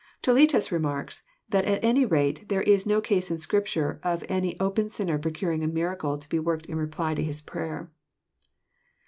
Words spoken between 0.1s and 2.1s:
Toletus remarks, that at any